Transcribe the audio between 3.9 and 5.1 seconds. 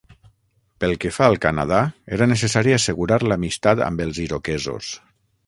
amb els iroquesos.